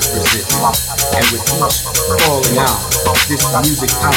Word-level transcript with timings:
cannot 0.00 0.14
resist. 0.14 0.54
And 1.14 1.26
with 1.30 1.46
each 1.54 1.70
falling 2.26 2.58
out, 2.58 2.82
this 3.28 3.44
music 3.62 3.90
power 4.00 4.14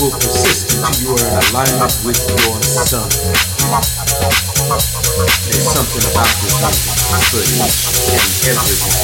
will 0.00 0.10
persist 0.10 0.74
until 0.74 0.90
you 1.02 1.10
are 1.14 1.26
in 1.26 1.34
alignment 1.50 1.94
with 2.04 2.18
your 2.26 2.62
sun. 2.62 3.08
There's 5.46 5.68
something 5.70 6.04
about 6.10 6.30
this 6.42 6.54
music 6.62 6.74
for 7.30 7.42
each 7.46 7.78
and 8.48 8.58
everyone. 8.58 9.00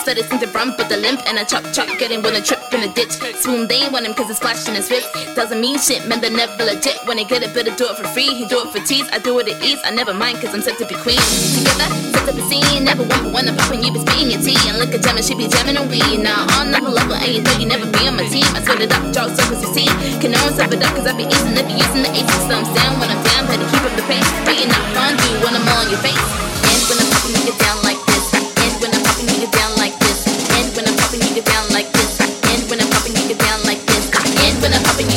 Damn, 0.00 0.16
these 0.16 0.24
feathers 0.24 0.30
seem 0.30 0.40
to 0.40 0.46
run, 0.56 0.74
but 0.76 0.88
the 0.88 0.96
limp. 0.96 1.20
And 1.26 1.38
I 1.38 1.44
chop 1.44 1.64
chop, 1.72 1.86
getting 1.98 2.22
when 2.22 2.34
a 2.34 2.40
trip 2.40 2.60
in 2.72 2.82
a 2.82 2.92
ditch. 2.92 3.12
Swoon, 3.36 3.68
they 3.68 3.82
ain't 3.84 3.92
want 3.92 4.06
him 4.06 4.14
cause 4.14 4.30
it's 4.30 4.38
flashing 4.38 4.74
his 4.74 4.90
wrist. 4.90 5.08
Doesn't 5.34 5.60
mean 5.60 5.78
shit, 5.78 6.06
man, 6.06 6.20
they 6.20 6.30
never 6.30 6.64
legit. 6.64 6.96
When 7.06 7.16
they 7.16 7.24
get 7.24 7.42
it, 7.42 7.52
better 7.54 7.74
do 7.74 7.88
it 7.90 7.96
for 7.96 8.06
free. 8.08 8.32
He 8.32 8.46
do 8.46 8.60
it 8.64 8.72
for 8.72 8.80
tease, 8.80 9.08
I 9.12 9.18
do 9.18 9.38
it 9.40 9.48
at 9.48 9.62
ease. 9.62 9.80
I 9.84 9.90
never 9.90 10.14
mind 10.14 10.40
cause 10.40 10.54
I'm 10.54 10.62
set 10.62 10.78
to 10.78 10.86
be 10.86 10.94
queen. 10.94 11.20
Together, 11.56 11.88
set 12.16 12.24
to 12.28 12.32
be 12.32 12.42
seen. 12.48 12.84
Never 12.84 13.04
one 13.04 13.20
for 13.24 13.32
one, 13.32 13.48
I'm 13.48 13.56
popping, 13.56 13.84
you 13.84 13.92
be 13.92 14.00
speeding 14.00 14.30
your 14.32 14.40
tea. 14.40 14.56
And 14.68 14.78
look 14.78 14.94
at 14.94 15.02
jamming, 15.02 15.24
she 15.24 15.34
be 15.34 15.48
jamming 15.48 15.76
on 15.76 15.88
weed. 15.88 16.20
Now, 16.20 16.46
on 16.56 16.68
another 16.72 16.90
level, 16.90 17.14
and 17.14 17.28
you 17.32 17.42
thought 17.42 17.60
you 17.60 17.68
never 17.68 17.84
be 17.84 18.08
on 18.08 18.16
my 18.16 18.24
team. 18.28 18.46
I 18.56 18.62
split 18.64 18.88
it 18.88 18.92
up, 18.92 19.04
draw 19.12 19.28
circles 19.28 19.60
you 19.60 19.70
see. 19.74 19.88
Can 20.20 20.32
no 20.32 20.40
one 20.44 20.54
serve 20.56 20.72
it 20.72 20.82
up 20.82 20.96
cause 20.96 21.06
I 21.06 21.12
be 21.12 21.28
easing, 21.28 21.52
they 21.52 21.66
be 21.66 21.76
using 21.76 22.02
the 22.06 22.10
aces. 22.14 22.42
So 22.48 22.56
I'm 22.56 22.64
down 22.72 22.96
when 23.00 23.10
I'm 23.12 23.20
down, 23.34 23.44
better 23.50 23.68
keep 23.68 23.84
up 23.84 23.94
the 23.98 24.04
pace. 24.08 24.28
Beating 24.48 24.72
out 24.72 24.86
fondue 24.96 25.36
when 25.44 25.52
I'm 25.58 25.68
on 25.76 25.92
your 25.92 26.00
face. 26.00 26.16
And 26.16 26.80
when 26.88 26.96
I'm 27.02 27.08
popping, 27.12 27.34
you 27.36 27.42
get 27.52 27.58
down 27.60 27.78
like 27.84 28.00
this. 28.08 28.24
And 28.32 28.72
when 28.80 28.90
I'm 28.96 29.02
popping, 29.04 29.28
you 29.28 29.36
get 29.44 29.52
down 29.52 29.72
like 29.76 29.79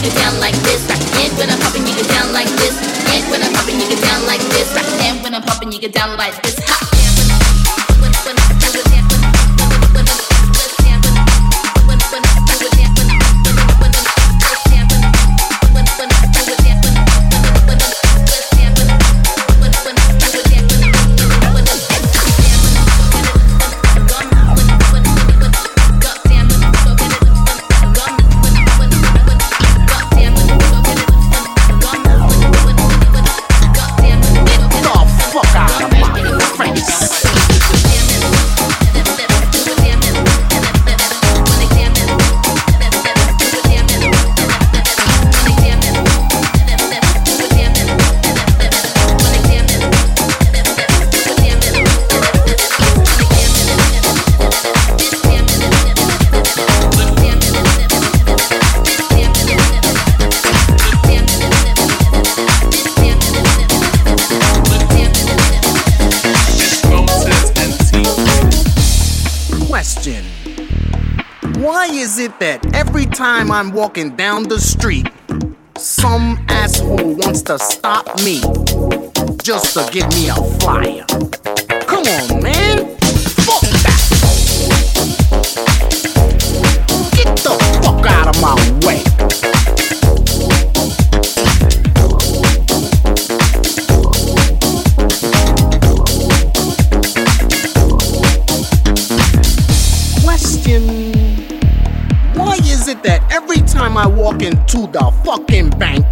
you 0.04 0.10
get 0.10 0.20
down 0.20 0.39
like 0.39 0.56
this. 0.64 0.84
And 1.24 1.38
when 1.38 1.49
I'm 1.49 1.60
popping, 1.60 1.88
you 1.88 1.95
get 1.95 2.08
down 2.10 2.34
like 2.34 2.49
this. 2.60 2.76
And 3.14 3.30
when 3.32 3.41
I'm 3.41 3.54
popping, 3.54 3.80
you 3.80 3.88
get 3.88 4.01
down 4.01 4.26
like 4.26 4.41
this. 4.51 4.68
And 5.08 5.24
when 5.24 5.34
I'm 5.34 5.41
popping, 5.41 5.72
you 5.72 5.80
get 5.80 5.93
down 5.93 6.18
like 6.18 6.41
this. 6.41 6.82
Time 73.05 73.51
I'm 73.51 73.71
walking 73.71 74.15
down 74.15 74.43
the 74.43 74.59
street, 74.59 75.07
some 75.78 76.43
asshole 76.47 77.15
wants 77.15 77.41
to 77.43 77.59
stop 77.59 78.05
me 78.24 78.39
just 79.43 79.74
to 79.74 79.89
give 79.91 80.07
me 80.09 80.30
a 80.30 80.36
flyer. 80.59 81.05
Come 81.86 82.05
on, 82.05 82.41
man. 82.41 82.92
The 104.91 105.11
fucking 105.23 105.69
bank, 105.71 106.05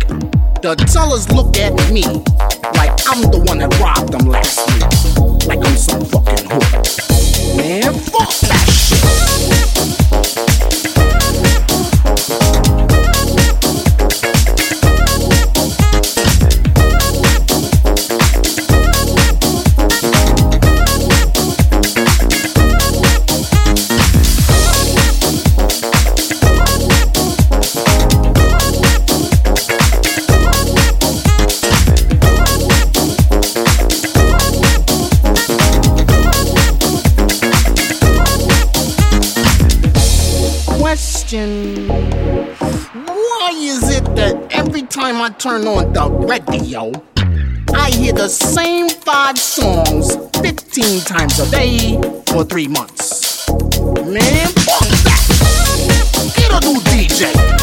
the 0.62 0.76
tellers 0.92 1.30
look 1.32 1.58
at 1.58 1.74
me 1.92 2.04
like 2.76 2.92
I'm 3.08 3.22
the 3.32 3.44
one 3.46 3.60
that 3.60 3.78
robbed 3.80 4.14
them 4.14 4.28
last 4.28 4.60
week. 4.72 5.48
Like 5.48 5.66
I'm 5.66 5.76
some 5.76 6.06
fucking 6.06 6.50
hood. 6.50 7.21
Radio, 46.32 46.94
I 47.76 47.92
hear 47.92 48.14
the 48.14 48.30
same 48.30 48.88
five 48.88 49.38
songs 49.38 50.16
15 50.42 51.02
times 51.02 51.38
a 51.40 51.52
day 51.52 52.00
for 52.28 52.46
three 52.46 52.70
months. 52.70 53.50
Man, 53.50 54.48
fuck 54.48 54.88
that! 55.04 56.34
Get 56.38 56.52
a 56.52 56.66
new 56.66 56.80
DJ! 56.88 57.61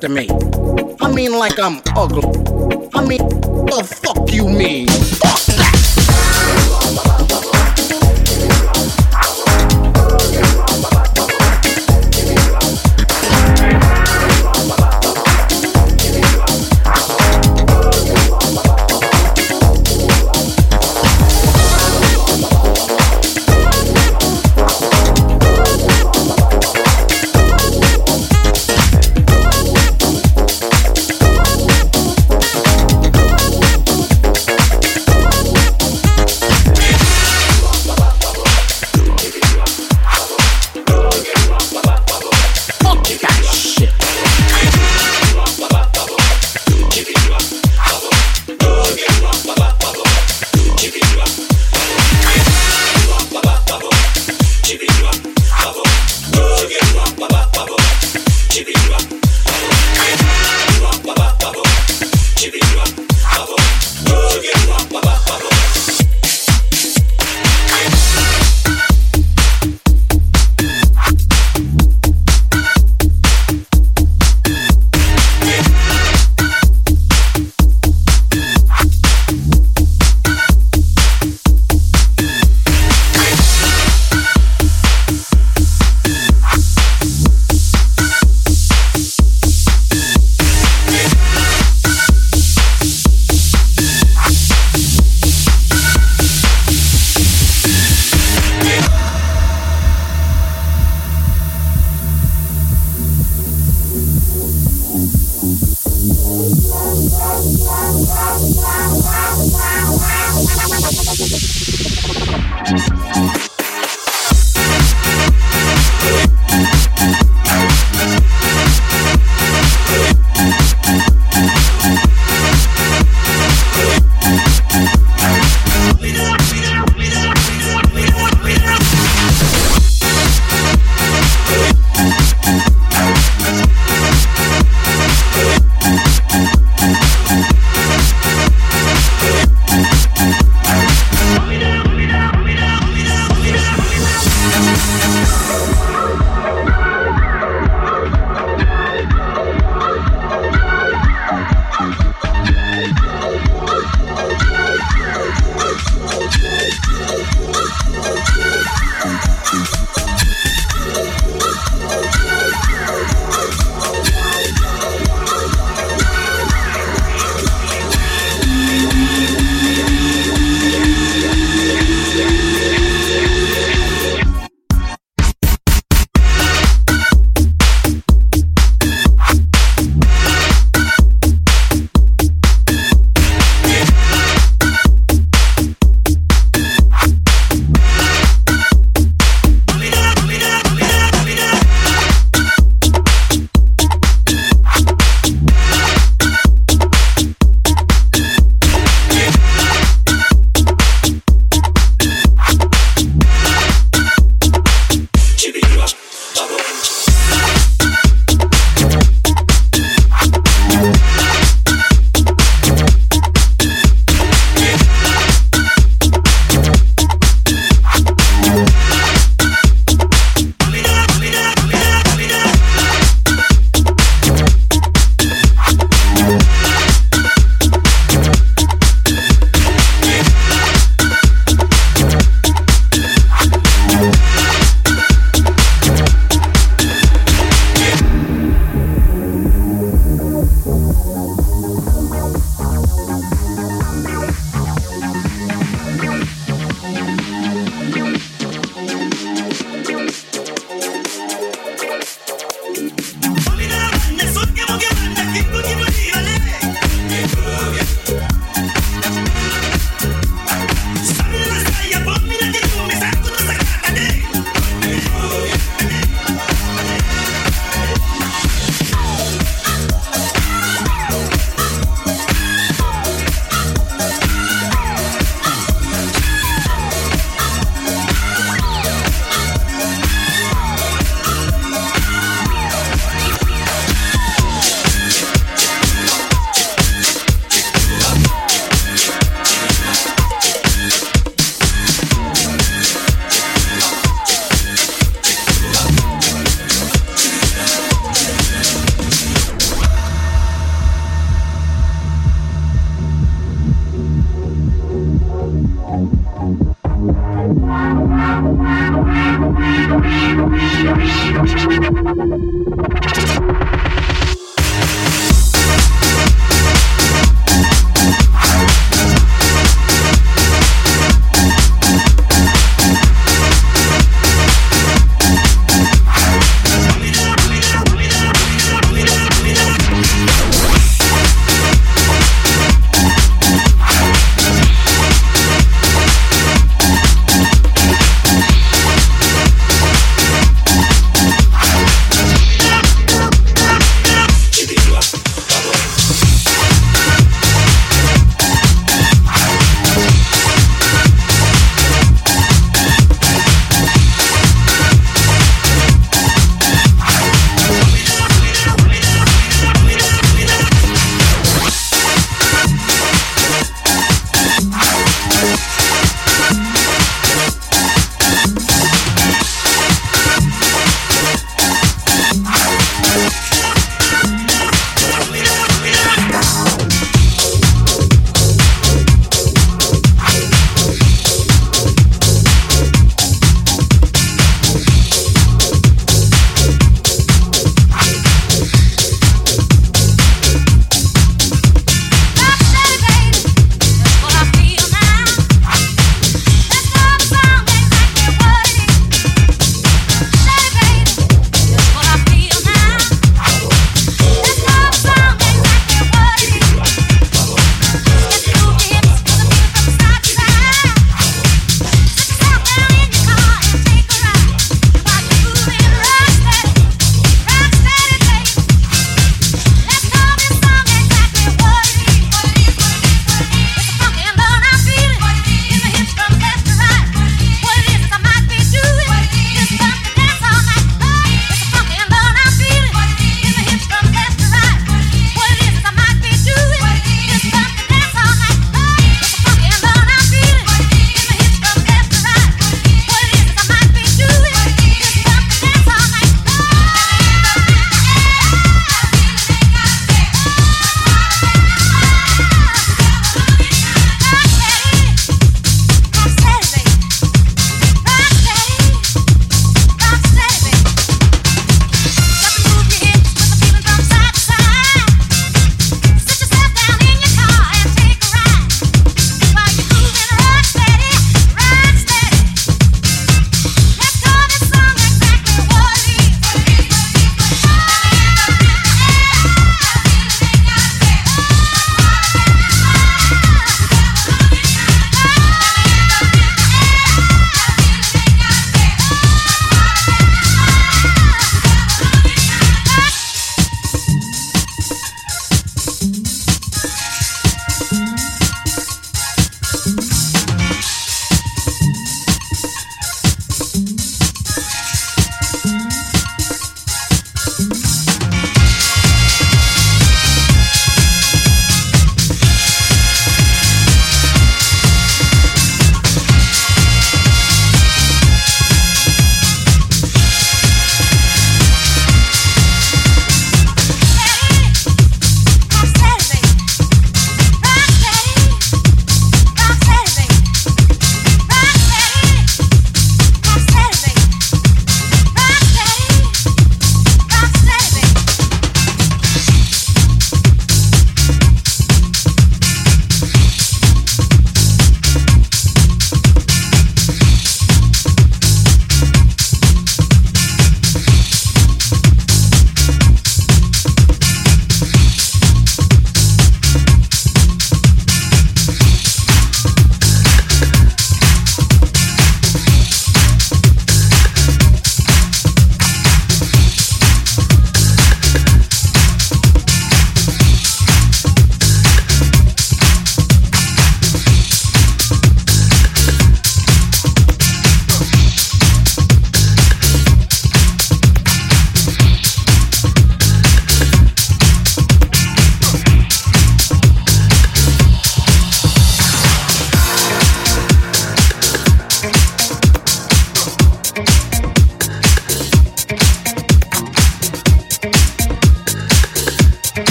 To 0.00 0.08
me. 0.08 0.28
I 1.00 1.10
mean, 1.12 1.32
like 1.38 1.58
I'm 1.58 1.80
ugly. 1.96 2.45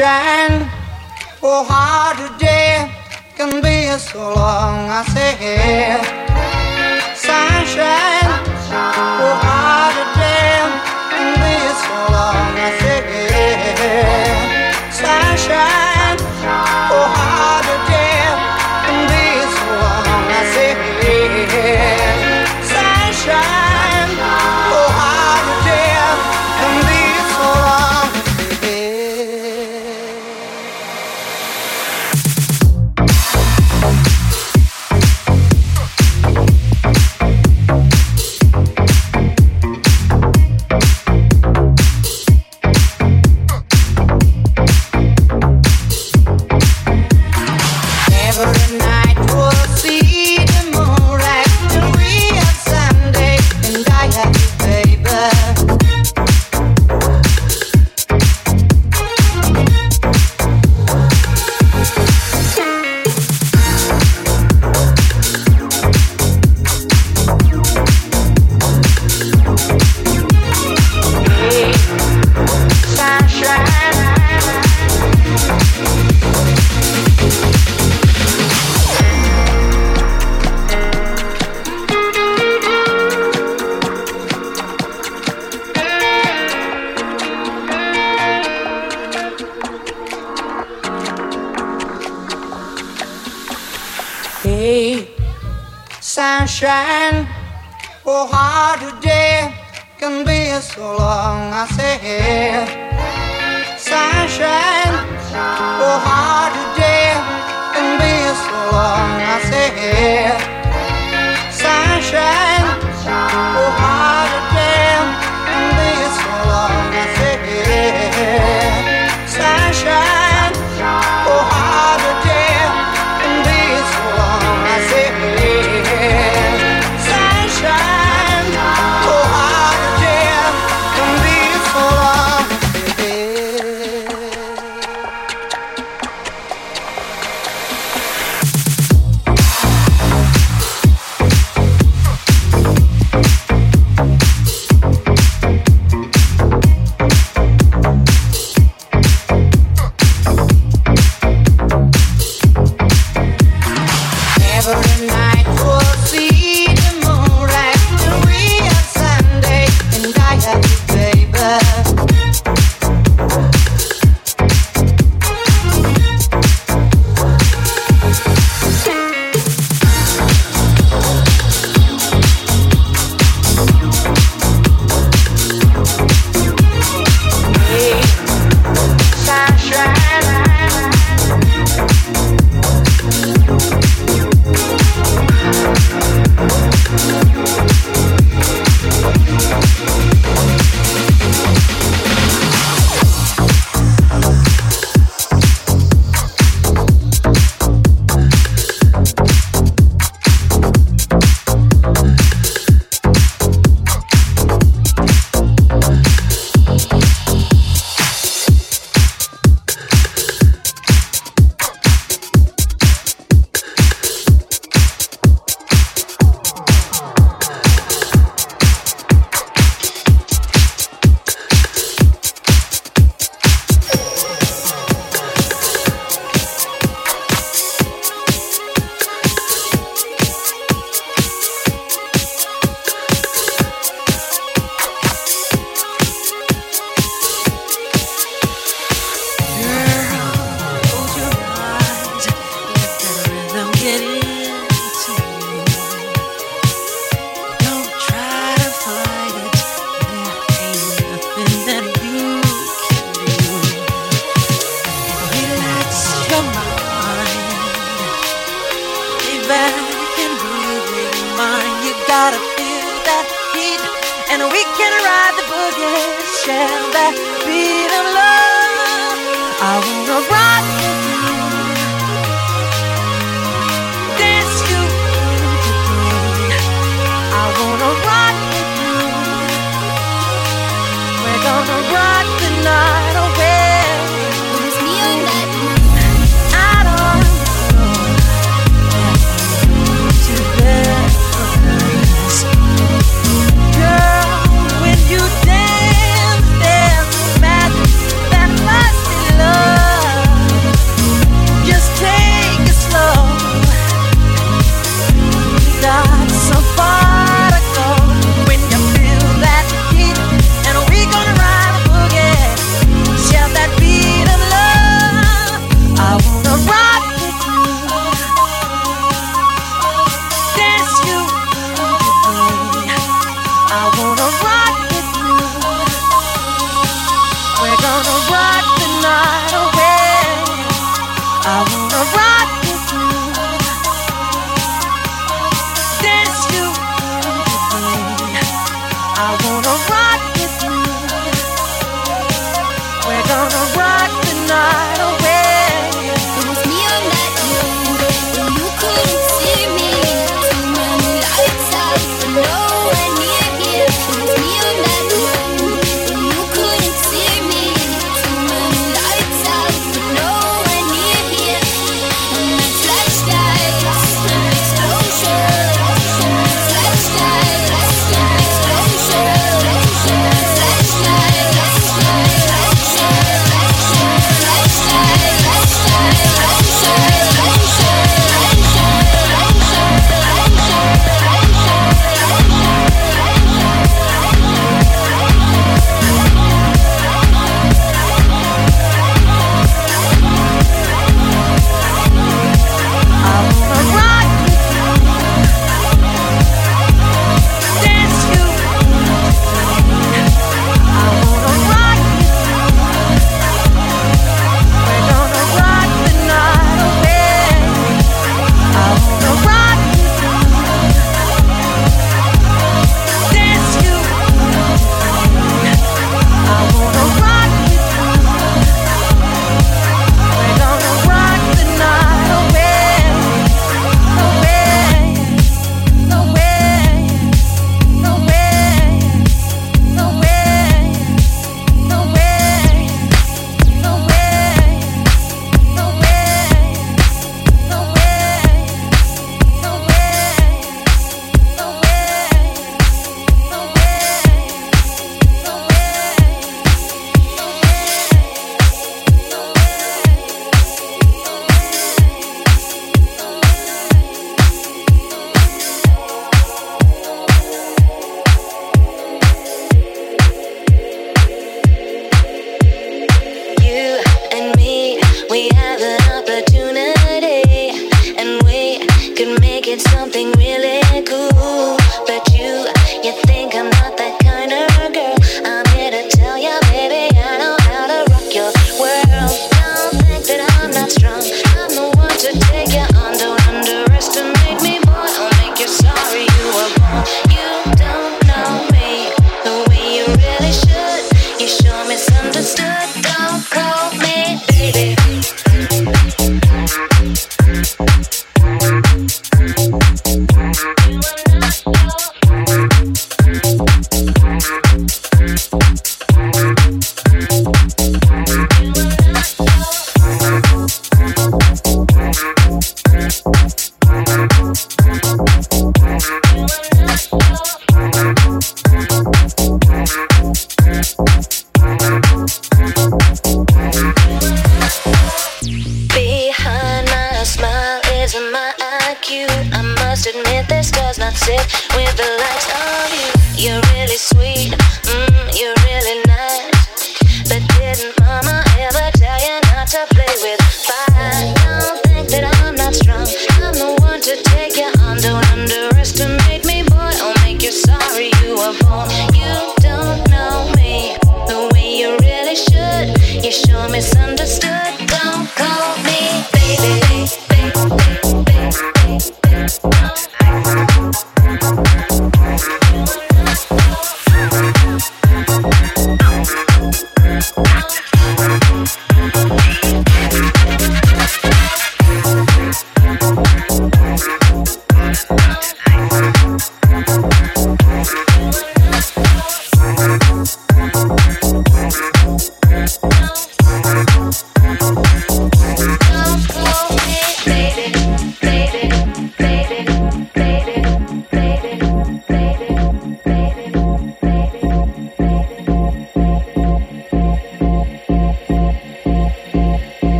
shine. 0.00 0.64
Oh, 1.42 1.62
how 1.68 2.16
day 2.38 2.90
can 3.36 3.60
be 3.60 3.76
so 3.98 4.32
long. 4.32 4.88
I 4.88 5.00
say, 5.12 6.00
sunshine. 7.24 8.30
Oh, 9.24 9.59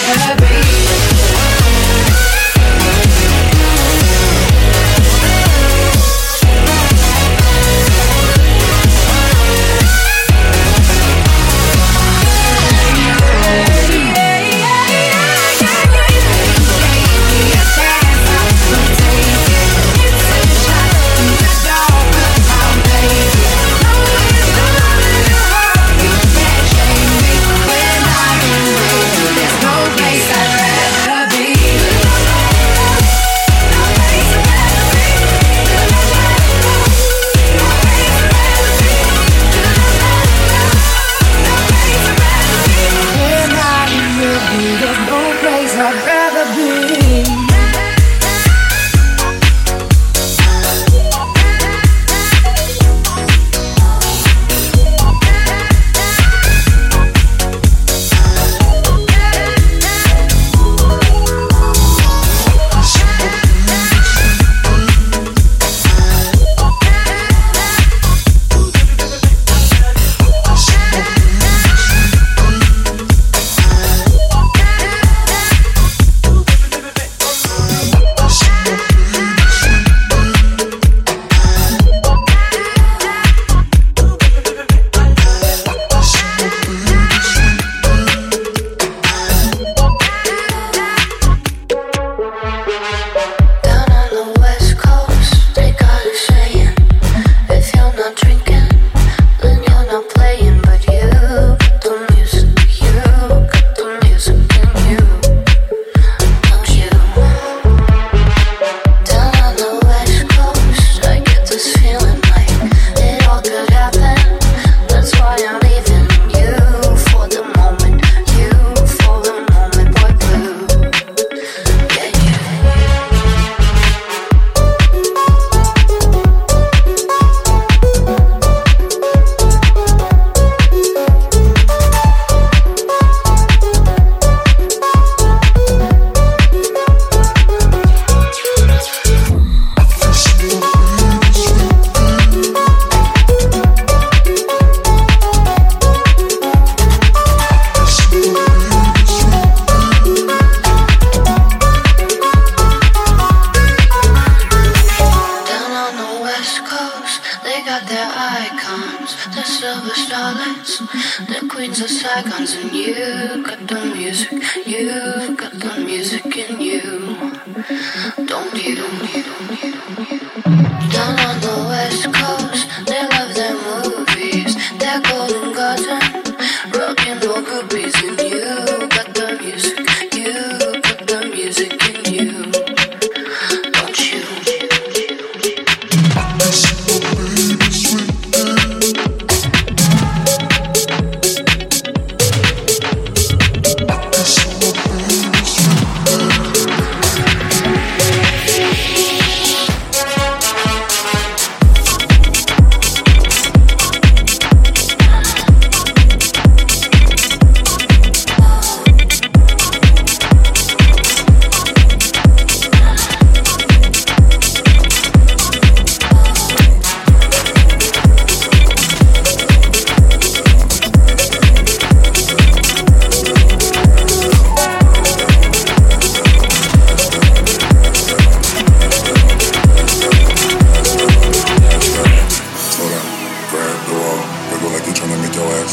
together, 0.00 0.36
baby. 0.40 0.73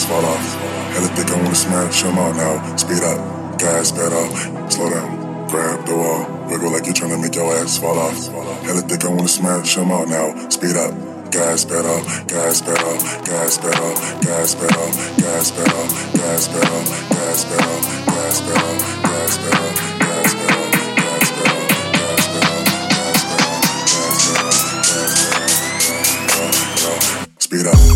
lights 0.02 0.06
fall 0.06 0.26
off. 0.26 0.56
Hella 0.94 1.08
thick, 1.16 1.32
I 1.32 1.36
wanna 1.42 1.56
smash 1.56 2.02
them 2.04 2.18
out 2.18 2.36
now. 2.36 2.76
Speed 2.76 3.04
up, 3.04 3.60
gas 3.60 3.92
pedal, 3.92 4.30
slow 4.70 4.90
down, 4.90 5.48
grab 5.48 5.86
the 5.86 5.96
wall. 5.96 6.26
Wiggle 6.50 6.72
like 6.72 6.86
you're 6.86 6.94
trying 6.94 7.12
to 7.12 7.18
make 7.18 7.36
your 7.36 7.54
ass 7.56 7.78
fall 7.78 7.98
off. 7.98 8.28
Hella 8.64 8.82
thick, 8.82 9.06
I 9.06 9.10
wanna 9.10 9.28
smash 9.28 9.76
them 9.76 9.92
out 9.92 10.08
now. 10.08 10.50
Speed 10.50 10.76
up. 10.78 10.94
Gas 11.32 11.64
pedal, 11.64 12.04
gas 12.28 12.62
pedal, 12.62 12.98
gas 13.24 13.58
pedal, 13.58 13.96
gas 14.20 14.46
pedal, 14.52 14.52
gas 14.52 14.54
pedal, 14.54 14.92
gas 15.16 15.52
pedal, 15.56 15.88
gas 16.12 16.48
pedal, 16.52 16.84
gas 17.08 17.46
pedal, 17.48 17.80
gas 18.12 18.42
pedal, 18.42 18.82
gas 19.08 19.38
pedal, 19.40 19.72
gas 20.02 20.28
pedal, 20.28 20.28
gas 20.28 20.28
pedal, 20.32 20.92
gas 21.08 21.32
pedal, 21.32 21.62
gas 21.96 22.26
pedal, 22.32 22.58
gas 22.92 23.22
pedal, 23.30 23.50
gas 25.88 26.50
pedal, 26.76 27.40
speed 27.40 27.68
up. 27.68 27.91